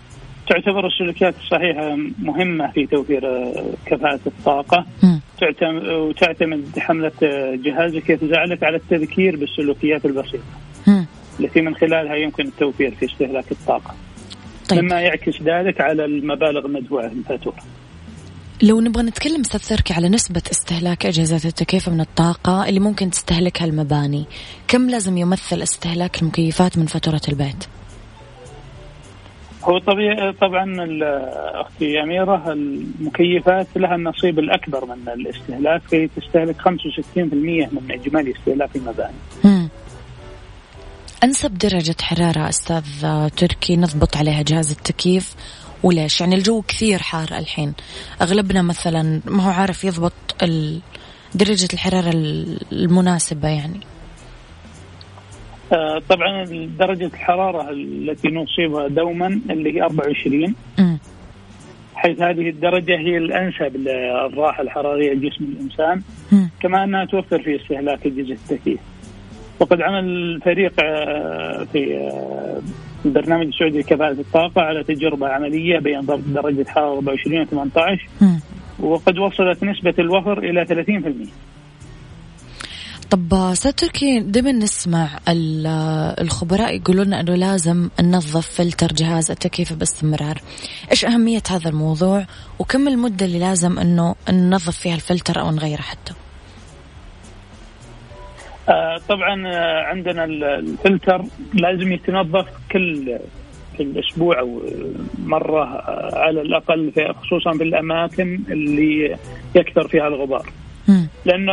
تعتبر 0.48 0.86
السلوكيات 0.86 1.34
الصحيحة 1.42 1.96
مهمة 2.18 2.72
في 2.72 2.86
توفير 2.86 3.26
آه، 3.26 3.64
كفاءة 3.86 4.20
الطاقة. 4.26 4.86
تعتمد 5.40 5.88
وتعتمد 5.88 6.78
حملة 6.78 7.12
آه، 7.22 7.54
جهازك 7.64 8.10
يتزعلك 8.10 8.62
على 8.62 8.76
التذكير 8.76 9.36
بالسلوكيات 9.36 10.04
البسيطة. 10.04 10.44
التي 11.40 11.60
من 11.60 11.74
خلالها 11.74 12.14
يمكن 12.14 12.46
التوفير 12.46 12.94
في 12.94 13.04
استهلاك 13.04 13.52
الطاقة. 13.52 13.94
طيب. 14.68 14.84
مما 14.84 15.00
يعكس 15.00 15.42
ذلك 15.42 15.80
على 15.80 16.04
المبالغ 16.04 16.66
المدفوعة 16.66 17.08
في 17.08 17.14
الفاتورة. 17.14 17.56
لو 18.62 18.80
نبغى 18.80 19.02
نتكلم 19.02 19.40
أستاذ 19.40 19.92
على 19.92 20.08
نسبة 20.08 20.42
استهلاك 20.52 21.06
أجهزة 21.06 21.48
التكييف 21.48 21.88
من 21.88 22.00
الطاقة 22.00 22.68
اللي 22.68 22.80
ممكن 22.80 23.10
تستهلكها 23.10 23.64
المباني 23.64 24.24
كم 24.68 24.90
لازم 24.90 25.16
يمثل 25.16 25.62
استهلاك 25.62 26.22
المكيفات 26.22 26.78
من 26.78 26.86
فاتورة 26.86 27.20
البيت؟ 27.28 27.64
هو 29.64 29.78
طبيعي 29.78 30.32
طبعا 30.32 30.76
أختي 31.54 32.02
أميرة 32.02 32.52
المكيفات 32.52 33.66
لها 33.76 33.94
النصيب 33.94 34.38
الأكبر 34.38 34.84
من 34.84 35.08
الاستهلاك 35.08 35.82
فهي 35.82 36.08
تستهلك 36.08 36.56
65% 36.62 36.68
من 37.16 37.90
إجمالي 37.90 38.32
استهلاك 38.32 38.76
المباني. 38.76 39.68
أنسب 41.24 41.58
درجة 41.58 41.96
حرارة 42.02 42.48
أستاذ 42.48 42.84
تركي 43.36 43.76
نضبط 43.76 44.16
عليها 44.16 44.42
جهاز 44.42 44.70
التكييف 44.70 45.34
وليش؟ 45.82 46.20
يعني 46.20 46.34
الجو 46.34 46.62
كثير 46.62 46.98
حار 46.98 47.28
الحين 47.38 47.72
أغلبنا 48.22 48.62
مثلا 48.62 49.20
ما 49.26 49.42
هو 49.42 49.50
عارف 49.50 49.84
يضبط 49.84 50.12
درجة 51.34 51.68
الحرارة 51.72 52.10
المناسبة 52.72 53.48
يعني. 53.48 53.80
آه، 55.74 56.02
طبعا 56.08 56.44
درجة 56.78 57.06
الحرارة 57.06 57.70
التي 57.70 58.28
نصيبها 58.28 58.88
دوما 58.88 59.40
اللي 59.50 59.74
هي 59.74 59.82
24 59.82 60.54
حيث 61.94 62.20
هذه 62.22 62.48
الدرجة 62.48 62.98
هي 62.98 63.16
الأنسب 63.18 63.76
للراحة 63.76 64.62
الحرارية 64.62 65.12
لجسم 65.12 65.44
الإنسان 65.44 66.02
كما 66.60 66.84
أنها 66.84 67.04
توفر 67.04 67.42
في 67.42 67.56
استهلاك 67.56 68.06
أجهزة 68.06 68.32
التكييف. 68.32 68.80
وقد 69.60 69.80
عمل 69.82 70.40
فريق 70.44 70.72
آه، 70.84 71.64
في 71.72 71.96
آه، 71.96 72.60
البرنامج 73.04 73.46
السعودي 73.46 73.78
لكفاءة 73.78 74.12
الطاقة 74.12 74.62
على 74.62 74.84
تجربة 74.84 75.28
عملية 75.28 75.78
بين 75.78 76.00
درجة 76.26 76.64
حرارة 76.68 76.94
24 76.96 77.40
و 77.40 77.44
18 77.44 78.08
وقد 78.80 79.18
وصلت 79.18 79.64
نسبة 79.64 79.94
الوفر 79.98 80.38
إلى 80.38 80.64
30% 80.64 81.28
طب 83.10 83.34
أستاذ 83.34 83.72
تركي 83.72 84.20
دائما 84.20 84.52
نسمع 84.52 85.08
الخبراء 86.20 86.76
يقولون 86.76 87.14
إنه 87.14 87.34
لازم 87.34 87.88
ننظف 88.00 88.46
فلتر 88.46 88.86
جهاز 88.86 89.30
التكييف 89.30 89.72
باستمرار. 89.72 90.38
إيش 90.90 91.04
أهمية 91.04 91.42
هذا 91.50 91.70
الموضوع؟ 91.70 92.26
وكم 92.58 92.88
المدة 92.88 93.26
اللي 93.26 93.38
لازم 93.38 93.78
إنه 93.78 94.14
ننظف 94.30 94.76
فيها 94.76 94.94
الفلتر 94.94 95.40
أو 95.40 95.50
نغيره 95.50 95.80
حتى؟ 95.80 96.12
آه 98.68 98.96
طبعا 99.08 99.48
آه، 99.48 99.82
عندنا 99.82 100.24
الفلتر 100.24 101.24
لازم 101.54 101.92
يتنظف 101.92 102.46
كل 102.72 103.18
كل 103.78 103.98
أسبوع 103.98 104.40
أو 104.40 104.62
مرة 105.18 105.64
آه، 105.64 106.18
على 106.18 106.40
الأقل 106.40 106.92
خصوصا 107.22 107.52
في 107.52 107.62
الأماكن 107.62 108.40
اللي 108.48 109.16
يكثر 109.54 109.88
فيها 109.88 110.08
الغبار. 110.08 110.63
لأنه 111.24 111.52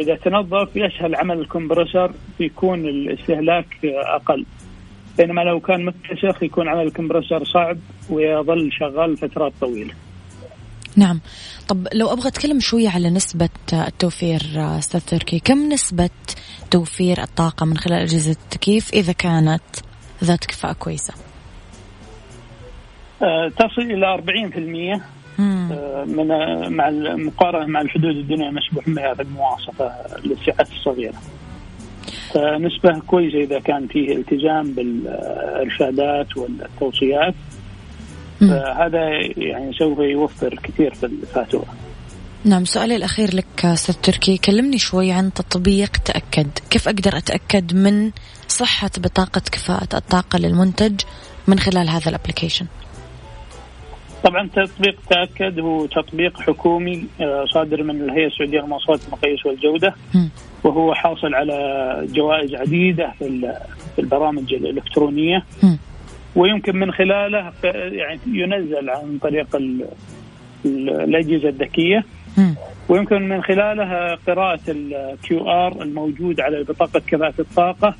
إذا 0.00 0.16
تنظف 0.16 0.76
يسهل 0.76 1.14
عمل 1.14 1.38
الكمبرسر 1.38 2.12
يكون 2.40 2.86
الاستهلاك 2.86 3.66
أقل. 3.84 4.46
بينما 5.18 5.40
لو 5.40 5.60
كان 5.60 5.84
متسخ 5.84 6.42
يكون 6.42 6.68
عمل 6.68 6.86
الكمبرسر 6.86 7.44
صعب 7.44 7.78
ويظل 8.10 8.72
شغال 8.72 9.16
فترات 9.16 9.52
طويلة. 9.60 9.94
نعم. 10.96 11.20
طب 11.68 11.88
لو 11.94 12.12
أبغى 12.12 12.28
أتكلم 12.28 12.60
شوية 12.60 12.88
على 12.88 13.10
نسبة 13.10 13.48
التوفير 13.72 14.42
أستاذ 14.56 15.00
تركي 15.00 15.38
كم 15.38 15.68
نسبة 15.72 16.10
توفير 16.70 17.22
الطاقة 17.22 17.66
من 17.66 17.76
خلال 17.76 17.98
أجهزة 17.98 18.30
التكييف 18.30 18.94
إذا 18.94 19.12
كانت 19.12 19.62
ذات 20.24 20.46
كفاءة 20.46 20.72
كويسة؟ 20.72 21.14
أه 23.22 23.48
تصل 23.48 23.82
إلى 23.82 24.06
40% 24.06 25.00
آه، 25.00 25.15
من 26.06 26.28
مع 26.76 26.88
المقارنه 26.88 27.66
مع 27.66 27.80
الحدود 27.80 28.16
الدنيا 28.16 28.50
مسموح 28.50 28.88
بها 28.90 29.14
في 29.14 29.22
المواصفه 29.22 29.92
للسعات 30.24 30.68
الصغيرة. 30.72 31.14
فنسبة 32.34 33.00
كويسة 33.06 33.38
إذا 33.38 33.60
كان 33.60 33.86
فيه 33.86 34.16
التزام 34.16 34.72
بالإرشادات 34.72 36.36
والتوصيات. 36.36 37.34
فهذا 38.40 39.00
يعني 39.36 39.72
سوف 39.78 39.98
يوفر 39.98 40.54
كثير 40.62 40.94
في 40.94 41.06
الفاتورة. 41.06 41.74
نعم 42.44 42.64
سؤالي 42.64 42.96
الأخير 42.96 43.34
لك 43.34 43.64
أستاذ 43.64 43.94
تركي. 43.94 44.36
كلمني 44.36 44.78
شوي 44.78 45.12
عن 45.12 45.32
تطبيق 45.32 45.96
تأكد. 45.96 46.48
كيف 46.70 46.88
أقدر 46.88 47.16
أتأكد 47.16 47.74
من 47.74 48.10
صحة 48.48 48.90
بطاقة 48.98 49.42
كفاءة 49.52 49.96
الطاقة 49.96 50.38
للمنتج 50.38 51.00
من 51.46 51.58
خلال 51.58 51.88
هذا 51.88 52.08
الابلكيشن 52.08 52.66
طبعا 54.24 54.48
تطبيق 54.48 54.96
تأكد 55.10 55.60
هو 55.60 55.86
تطبيق 55.86 56.40
حكومي 56.40 57.04
آه، 57.20 57.44
صادر 57.44 57.82
من 57.82 58.00
الهيئة 58.00 58.26
السعودية 58.26 58.60
للمواصفات 58.60 59.00
المقاييس 59.06 59.46
والجودة. 59.46 59.94
وهو 60.64 60.94
حاصل 60.94 61.34
على 61.34 62.06
جوائز 62.12 62.54
عديدة 62.54 63.12
في 63.18 63.52
البرامج 63.98 64.54
الإلكترونية. 64.54 65.44
ويمكن 66.36 66.76
من 66.76 66.92
خلاله 66.92 67.52
يعني 67.64 68.20
ينزل 68.26 68.90
عن 68.90 69.18
طريق 69.22 69.56
الأجهزة 70.64 71.48
الذكية. 71.48 72.04
ويمكن 72.88 73.28
من 73.28 73.42
خلالها 73.42 74.14
قراءة 74.26 74.60
ال 74.68 75.48
QR 75.50 75.82
الموجود 75.82 76.40
على 76.40 76.62
بطاقة 76.64 77.02
كفاءة 77.06 77.34
الطاقة. 77.38 77.94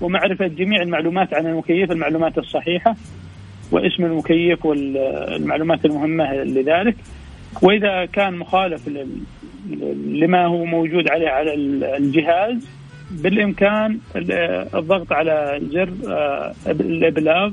ومعرفة 0.00 0.46
جميع 0.46 0.82
المعلومات 0.82 1.34
عن 1.34 1.46
المكيف 1.46 1.90
المعلومات 1.90 2.38
الصحيحة. 2.38 2.96
واسم 3.70 4.04
المكيف 4.04 4.66
والمعلومات 4.66 5.84
المهمة 5.84 6.34
لذلك. 6.34 6.96
وإذا 7.62 8.04
كان 8.04 8.34
مخالف 8.38 8.88
لما 10.06 10.46
هو 10.46 10.64
موجود 10.64 11.10
عليه 11.10 11.28
على 11.28 11.54
الجهاز 11.96 12.66
بالإمكان 13.10 13.98
الضغط 14.74 15.12
على 15.12 15.60
زر 15.62 15.92
آه، 16.08 16.54
الإبلاغ 16.66 17.52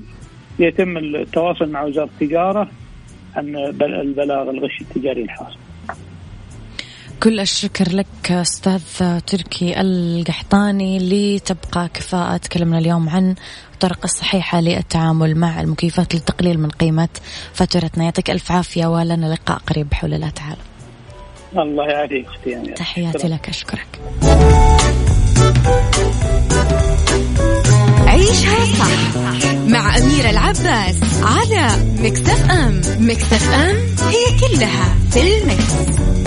يتم 0.59 0.97
التواصل 0.97 1.69
مع 1.69 1.83
وزارة 1.83 2.09
التجارة 2.13 2.67
عن 3.35 3.55
البلاغ 3.81 4.49
الغش 4.49 4.81
التجاري 4.81 5.21
الحاصل. 5.21 5.57
كل 7.23 7.39
الشكر 7.39 7.95
لك 7.95 8.31
أستاذ 8.31 8.81
تركي 9.27 9.81
القحطاني 9.81 10.99
لتبقى 10.99 11.89
كفاءة 11.93 12.37
تكلمنا 12.37 12.77
اليوم 12.77 13.09
عن 13.09 13.35
الطرق 13.73 13.99
الصحيحة 14.03 14.61
للتعامل 14.61 15.35
مع 15.35 15.61
المكيفات 15.61 16.15
للتقليل 16.15 16.59
من 16.59 16.69
قيمة 16.69 17.09
فاتورتنا 17.53 18.03
يعطيك 18.03 18.29
ألف 18.31 18.51
عافية 18.51 18.85
ولنا 18.85 19.33
لقاء 19.33 19.57
قريب 19.57 19.89
بحول 19.89 20.13
الله 20.13 20.29
تعالى. 20.29 20.57
الله 21.57 21.87
يعافيك 21.87 22.25
أختي 22.25 22.49
يعني. 22.49 22.73
تحياتي 22.73 23.27
لك 23.27 23.49
أشكرك. 23.49 23.87
عيشها 28.07 28.65
صح 28.65 29.17
مع 29.67 29.97
أميرة 29.97 30.29
العباس 30.29 30.95
على 31.23 31.67
مكتف 31.99 32.51
أم. 32.51 32.81
مكتف 32.99 33.49
أم 33.53 33.75
هي 34.07 34.39
كلها 34.39 34.95
في 35.11 35.37
المكس. 35.37 36.26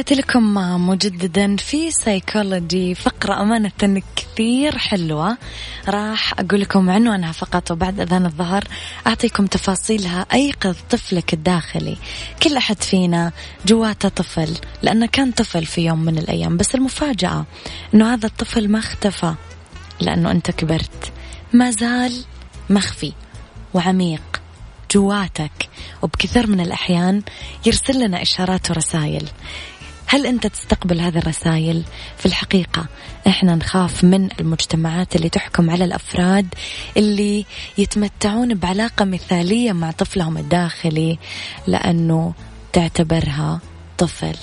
تحياتي 0.00 0.22
لكم 0.22 0.54
مجددا 0.88 1.56
في 1.56 1.90
سايكولوجي 1.90 2.94
فقرة 2.94 3.42
أمانة 3.42 4.02
كثير 4.16 4.78
حلوة. 4.78 5.38
راح 5.88 6.40
أقول 6.40 6.60
لكم 6.60 6.90
عنوانها 6.90 7.32
فقط 7.32 7.70
وبعد 7.70 8.00
أذان 8.00 8.26
الظهر. 8.26 8.64
أعطيكم 9.06 9.46
تفاصيلها 9.46 10.26
أيقظ 10.32 10.76
طفلك 10.90 11.34
الداخلي. 11.34 11.96
كل 12.42 12.56
أحد 12.56 12.82
فينا 12.82 13.32
جواته 13.66 14.08
طفل 14.08 14.56
لأنه 14.82 15.06
كان 15.06 15.32
طفل 15.32 15.66
في 15.66 15.80
يوم 15.80 15.98
من 15.98 16.18
الأيام. 16.18 16.56
بس 16.56 16.74
المفاجأة 16.74 17.44
أنه 17.94 18.14
هذا 18.14 18.26
الطفل 18.26 18.68
ما 18.68 18.78
اختفى 18.78 19.34
لأنه 20.00 20.30
أنت 20.30 20.50
كبرت. 20.50 21.12
ما 21.52 21.70
زال 21.70 22.24
مخفي 22.70 23.12
وعميق 23.74 24.42
جواتك. 24.94 25.68
وبكثير 26.02 26.46
من 26.46 26.60
الأحيان 26.60 27.22
يرسل 27.66 28.04
لنا 28.04 28.22
إشارات 28.22 28.70
ورسائل. 28.70 29.28
هل 30.10 30.26
أنت 30.26 30.46
تستقبل 30.46 31.00
هذه 31.00 31.18
الرسائل؟ 31.18 31.82
في 32.18 32.26
الحقيقة 32.26 32.86
إحنا 33.26 33.54
نخاف 33.54 34.04
من 34.04 34.28
المجتمعات 34.40 35.16
اللي 35.16 35.28
تحكم 35.28 35.70
على 35.70 35.84
الأفراد 35.84 36.54
اللي 36.96 37.46
يتمتعون 37.78 38.54
بعلاقة 38.54 39.04
مثالية 39.04 39.72
مع 39.72 39.90
طفلهم 39.90 40.38
الداخلي 40.38 41.18
لأنه 41.66 42.34
تعتبرها 42.72 43.60
طفل. 43.98 44.36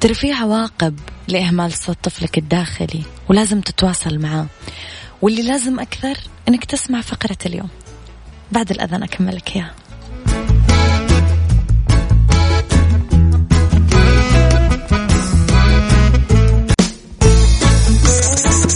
ترى 0.00 0.14
في 0.14 0.32
عواقب 0.32 0.98
لإهمال 1.28 1.72
صوت 1.72 1.98
طفلك 2.02 2.38
الداخلي 2.38 3.02
ولازم 3.28 3.60
تتواصل 3.60 4.18
معاه 4.18 4.46
واللي 5.22 5.42
لازم 5.42 5.80
أكثر 5.80 6.18
أنك 6.48 6.64
تسمع 6.64 7.00
فقرة 7.00 7.38
اليوم. 7.46 7.68
بعد 8.52 8.70
الأذان 8.70 9.02
أكملك 9.02 9.56
إياها. 9.56 9.81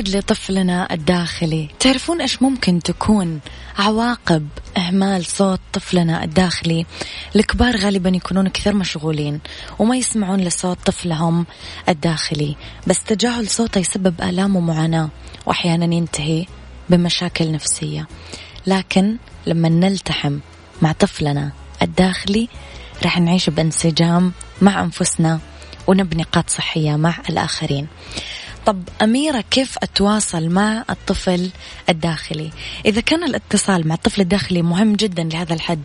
نعود 0.00 0.16
لطفلنا 0.16 0.94
الداخلي. 0.94 1.68
تعرفون 1.80 2.20
إيش 2.20 2.42
ممكن 2.42 2.82
تكون 2.82 3.40
عواقب 3.78 4.48
إهمال 4.76 5.26
صوت 5.26 5.60
طفلنا 5.72 6.24
الداخلي؟ 6.24 6.86
الكبار 7.36 7.76
غالبا 7.76 8.10
يكونون 8.10 8.48
كثير 8.48 8.74
مشغولين 8.74 9.40
وما 9.78 9.96
يسمعون 9.96 10.40
لصوت 10.40 10.78
طفلهم 10.86 11.46
الداخلي 11.88 12.56
بس 12.86 13.04
تجاهل 13.04 13.48
صوته 13.48 13.78
يسبب 13.78 14.20
آلام 14.22 14.56
ومعاناة 14.56 15.08
واحيانا 15.46 15.94
ينتهي 15.94 16.46
بمشاكل 16.90 17.52
نفسية. 17.52 18.06
لكن 18.66 19.16
لما 19.46 19.68
نلتحم 19.68 20.38
مع 20.82 20.92
طفلنا 20.92 21.52
الداخلي 21.82 22.48
راح 23.02 23.18
نعيش 23.18 23.50
بانسجام 23.50 24.32
مع 24.62 24.82
أنفسنا 24.82 25.40
ونبني 25.86 26.22
علاقات 26.22 26.50
صحية 26.50 26.96
مع 26.96 27.14
الآخرين. 27.30 27.86
طب 28.66 28.82
أميرة 29.02 29.44
كيف 29.50 29.78
أتواصل 29.82 30.48
مع 30.48 30.84
الطفل 30.90 31.50
الداخلي؟ 31.88 32.50
إذا 32.86 33.00
كان 33.00 33.24
الاتصال 33.24 33.88
مع 33.88 33.94
الطفل 33.94 34.20
الداخلي 34.20 34.62
مهم 34.62 34.94
جدا 34.94 35.22
لهذا 35.22 35.54
الحد 35.54 35.82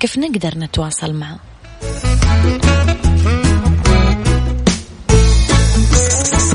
كيف 0.00 0.18
نقدر 0.18 0.58
نتواصل 0.58 1.14
معه؟ 1.14 1.38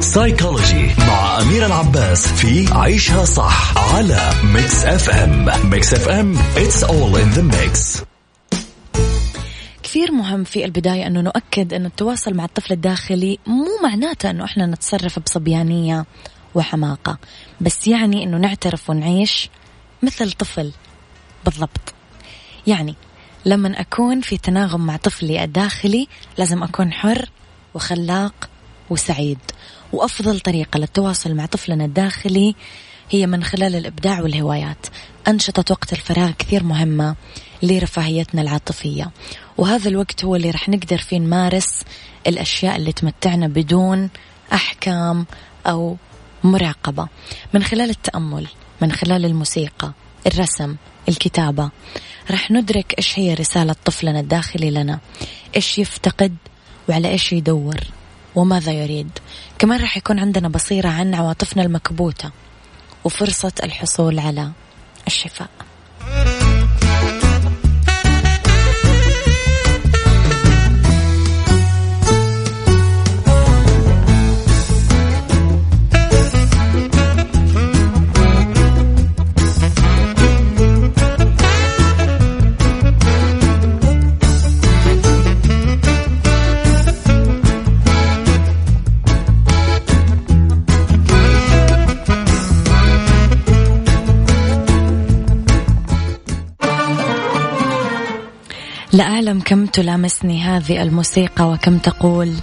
سايكولوجي 0.01 0.89
مع 0.97 1.41
أميرة 1.41 1.65
العباس 1.65 2.27
في 2.27 2.73
عيشها 2.73 3.25
صح 3.25 3.77
على 3.95 4.31
ميكس 4.43 4.85
اف 4.85 5.09
ام 5.09 5.69
ميكس 5.69 5.93
اف 5.93 6.07
ام 6.09 6.37
it's 6.37 6.83
all 6.83 7.15
in 7.15 7.37
the 7.37 7.43
mix. 7.43 8.08
كثير 9.89 10.11
مهم 10.11 10.43
في 10.43 10.65
البداية 10.65 11.07
أنه 11.07 11.21
نؤكد 11.21 11.73
أن 11.73 11.85
التواصل 11.85 12.33
مع 12.33 12.45
الطفل 12.45 12.73
الداخلي 12.73 13.39
مو 13.47 13.67
معناته 13.83 14.29
أنه 14.29 14.45
إحنا 14.45 14.65
نتصرف 14.65 15.19
بصبيانية 15.19 16.05
وحماقة 16.55 17.17
بس 17.61 17.87
يعني 17.87 18.23
أنه 18.23 18.37
نعترف 18.37 18.89
ونعيش 18.89 19.49
مثل 20.03 20.31
طفل 20.31 20.71
بالضبط. 21.45 21.93
يعني 22.67 22.95
لما 23.45 23.81
أكون 23.81 24.21
في 24.21 24.37
تناغم 24.37 24.85
مع 24.85 24.97
طفلي 24.97 25.43
الداخلي 25.43 26.07
لازم 26.37 26.63
أكون 26.63 26.93
حر 26.93 27.29
وخلاق 27.73 28.49
وسعيد 28.89 29.39
وأفضل 29.93 30.39
طريقة 30.39 30.79
للتواصل 30.79 31.33
مع 31.33 31.45
طفلنا 31.45 31.85
الداخلي 31.85 32.55
هي 33.09 33.27
من 33.27 33.43
خلال 33.43 33.75
الإبداع 33.75 34.21
والهوايات. 34.21 34.87
أنشطة 35.27 35.73
وقت 35.73 35.93
الفراغ 35.93 36.31
كثير 36.31 36.63
مهمة 36.63 37.15
لرفاهيتنا 37.63 38.41
العاطفية. 38.41 39.11
وهذا 39.59 39.89
الوقت 39.89 40.25
هو 40.25 40.35
اللي 40.35 40.49
رح 40.49 40.69
نقدر 40.69 40.97
فيه 40.97 41.19
نمارس 41.19 41.83
الأشياء 42.27 42.75
اللي 42.75 42.91
تمتعنا 42.91 43.47
بدون 43.47 44.09
أحكام 44.53 45.25
أو 45.67 45.97
مراقبة. 46.43 47.07
من 47.53 47.63
خلال 47.63 47.89
التأمل 47.89 48.47
من 48.81 48.91
خلال 48.91 49.25
الموسيقى 49.25 49.91
الرسم 50.27 50.75
الكتابة 51.09 51.69
رح 52.31 52.51
ندرك 52.51 52.93
إيش 52.97 53.19
هي 53.19 53.33
رسالة 53.33 53.75
طفلنا 53.85 54.19
الداخلي 54.19 54.71
لنا 54.71 54.99
إيش 55.55 55.79
يفتقد 55.79 56.35
وعلى 56.89 57.09
إيش 57.09 57.33
يدور 57.33 57.79
وماذا 58.35 58.71
يريد. 58.71 59.09
كمان 59.59 59.81
رح 59.81 59.97
يكون 59.97 60.19
عندنا 60.19 60.49
بصيرة 60.49 60.89
عن 60.89 61.15
عواطفنا 61.15 61.63
المكبوتة 61.63 62.31
وفرصة 63.03 63.53
الحصول 63.63 64.19
على 64.19 64.51
الشفاء. 65.07 65.49
لا 98.93 99.03
أعلم 99.03 99.39
كم 99.39 99.65
تلامسني 99.65 100.41
هذه 100.41 100.81
الموسيقى 100.83 101.49
وكم 101.49 101.77
تقول 101.77 102.33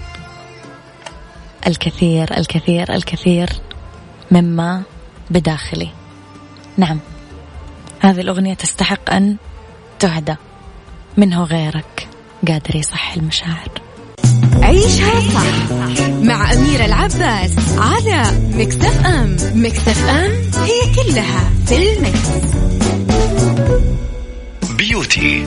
الكثير 1.66 2.36
الكثير 2.36 2.94
الكثير 2.94 3.48
مما 4.30 4.82
بداخلي. 5.30 5.88
نعم 6.76 6.98
هذه 8.00 8.20
الأغنية 8.20 8.54
تستحق 8.54 9.12
أن 9.12 9.36
تهدى 9.98 10.36
منه 11.16 11.44
غيرك. 11.44 12.08
قادر 12.48 12.76
يصحي 12.76 13.20
المشاعر. 13.20 13.68
عيشها 14.62 15.20
صح 15.20 15.70
مع 16.22 16.52
أميرة 16.52 16.84
العباس 16.84 17.52
على 17.78 18.22
مكتف 18.54 19.06
أم. 19.06 19.36
مكتف 19.54 20.08
أم 20.08 20.32
هي 20.62 20.94
كلها 20.94 21.50
في 21.66 21.92
المكس. 21.92 22.28
beauty. 24.76 25.46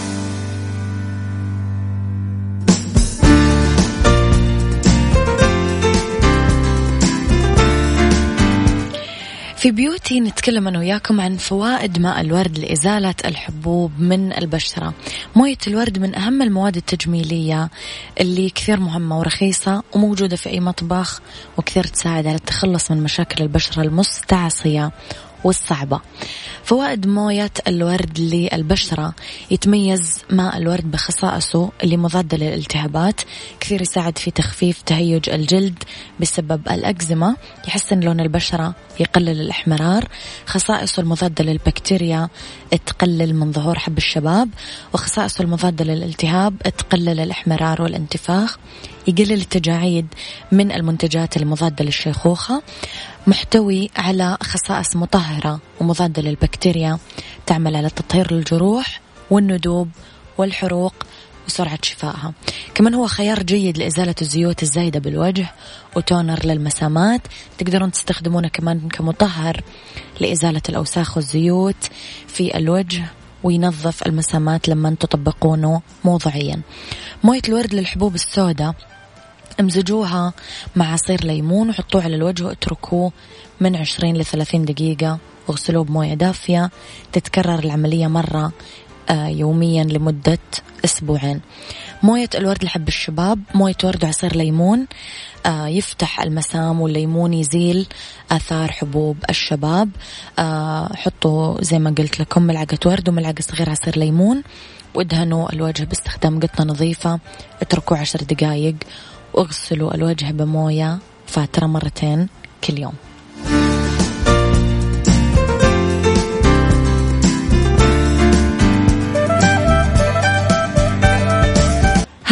في 9.61 9.71
beauty 9.71 10.19
نتكلم 10.19 10.67
أنا 10.67 10.79
وياكم 10.79 11.21
عن 11.21 11.37
فوائد 11.37 11.99
ماء 11.99 12.21
الورد 12.21 12.57
لإزالة 12.57 13.13
الحبوب 13.25 13.91
من 13.99 14.33
البشرة. 14.33 14.93
موية 15.35 15.57
الورد 15.67 15.99
من 15.99 16.15
أهم 16.15 16.41
المواد 16.41 16.75
التجميلية 16.75 17.69
اللي 18.19 18.49
كثير 18.49 18.79
مهمة 18.79 19.19
ورخيصة 19.19 19.83
وموجودة 19.95 20.35
في 20.35 20.49
أي 20.49 20.59
مطبخ 20.59 21.21
وكثير 21.57 21.83
تساعد 21.83 22.27
على 22.27 22.35
التخلص 22.35 22.91
من 22.91 23.03
مشاكل 23.03 23.43
البشرة 23.43 23.81
المستعصية. 23.81 24.91
والصعبة. 25.43 26.01
فوائد 26.63 27.07
موية 27.07 27.51
الورد 27.67 28.19
للبشرة. 28.19 29.13
يتميز 29.51 30.19
ماء 30.29 30.57
الورد 30.57 30.91
بخصائصه 30.91 31.71
اللي 31.83 31.97
مضادة 31.97 32.37
للالتهابات. 32.37 33.21
كثير 33.59 33.81
يساعد 33.81 34.17
في 34.17 34.31
تخفيف 34.31 34.81
تهيج 34.81 35.29
الجلد 35.29 35.83
بسبب 36.19 36.67
الأكزيما. 36.71 37.35
يحسن 37.67 37.99
لون 37.99 38.19
البشرة 38.19 38.75
يقلل 38.99 39.41
الإحمرار. 39.41 40.07
خصائصه 40.45 41.01
المضادة 41.01 41.43
للبكتيريا 41.43 42.29
تقلل 42.85 43.35
من 43.35 43.51
ظهور 43.51 43.79
حب 43.79 43.97
الشباب. 43.97 44.49
وخصائصه 44.93 45.41
المضادة 45.41 45.85
للالتهاب 45.85 46.57
تقلل 46.57 47.19
الإحمرار 47.19 47.81
والانتفاخ. 47.81 48.57
يقلل 49.07 49.33
التجاعيد 49.33 50.07
من 50.51 50.71
المنتجات 50.71 51.37
المضادة 51.37 51.85
للشيخوخة 51.85 52.61
محتوي 53.27 53.89
على 53.97 54.37
خصائص 54.43 54.95
مطهرة 54.95 55.59
ومضادة 55.81 56.21
للبكتيريا 56.21 56.97
تعمل 57.45 57.75
على 57.75 57.89
تطهير 57.89 58.31
الجروح 58.31 59.01
والندوب 59.31 59.89
والحروق 60.37 60.93
وسرعة 61.47 61.79
شفائها. 61.81 62.33
كمان 62.75 62.93
هو 62.93 63.07
خيار 63.07 63.43
جيد 63.43 63.77
لإزالة 63.77 64.15
الزيوت 64.21 64.63
الزايدة 64.63 64.99
بالوجه 64.99 65.51
وتونر 65.95 66.45
للمسامات. 66.45 67.21
تقدرون 67.57 67.91
تستخدمونه 67.91 68.47
كمان 68.47 68.89
كمطهر 68.89 69.61
لإزالة 70.19 70.61
الأوساخ 70.69 71.17
والزيوت 71.17 71.89
في 72.27 72.57
الوجه 72.57 73.05
وينظف 73.43 74.07
المسامات 74.07 74.69
لما 74.69 74.95
تطبقونه 74.99 75.81
موضعيا. 76.03 76.61
موية 77.23 77.41
الورد 77.47 77.73
للحبوب 77.73 78.15
السوداء 78.15 78.75
امزجوها 79.59 80.33
مع 80.75 80.93
عصير 80.93 81.23
ليمون 81.23 81.69
وحطوه 81.69 82.03
على 82.03 82.15
الوجه 82.15 82.45
واتركوه 82.45 83.11
من 83.59 83.75
عشرين 83.75 84.17
لثلاثين 84.17 84.65
دقيقة. 84.65 85.17
واغسلوه 85.47 85.83
بموية 85.83 86.13
دافية. 86.13 86.69
تتكرر 87.11 87.59
العملية 87.59 88.07
مرة 88.07 88.51
يوميا 89.11 89.83
لمدة 89.83 90.39
أسبوعين. 90.85 91.41
موية 92.03 92.29
الورد 92.35 92.63
لحب 92.63 92.87
الشباب 92.87 93.39
موية 93.55 93.75
ورد 93.83 94.03
وعصير 94.03 94.35
ليمون. 94.35 94.87
آه، 95.45 95.67
يفتح 95.67 96.21
المسام 96.21 96.81
والليمون 96.81 97.33
يزيل 97.33 97.87
آثار 98.31 98.71
حبوب 98.71 99.17
الشباب. 99.29 99.89
آه، 100.39 100.95
حطوا 100.95 101.61
زي 101.63 101.79
ما 101.79 101.95
قلت 101.97 102.19
لكم 102.19 102.41
ملعقة 102.41 102.77
ورد 102.85 103.09
وملعقة 103.09 103.41
صغيرة 103.41 103.69
عصير 103.69 103.99
ليمون. 103.99 104.43
وادهنوا 104.95 105.53
الوجه 105.53 105.83
باستخدام 105.83 106.39
قطنة 106.39 106.71
نظيفة. 106.71 107.19
اتركوه 107.61 107.97
عشر 107.97 108.19
دقايق 108.19 108.75
واغسلوا 109.33 109.95
الوجه 109.95 110.31
بموية 110.31 110.99
فاترة 111.27 111.65
مرتين 111.65 112.27
كل 112.63 112.79
يوم. 112.79 113.10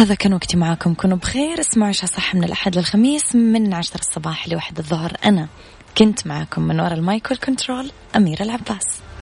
هذا 0.00 0.14
كان 0.14 0.34
وقتي 0.34 0.56
معاكم. 0.56 0.94
كونوا 0.94 1.16
بخير. 1.16 1.60
اسمعوا 1.60 1.92
صح 1.92 2.34
من 2.34 2.44
الأحد 2.44 2.76
للخميس 2.76 3.34
من 3.34 3.74
عشرة 3.74 4.00
الصباح 4.00 4.48
لواحد 4.48 4.78
الظهر. 4.78 5.12
أنا 5.24 5.48
كنت 5.98 6.26
معاكم 6.26 6.62
من 6.62 6.80
وراء 6.80 6.94
المايكل 6.94 7.36
كنترول 7.36 7.90
أميرة 8.16 8.42
العباس. 8.42 9.00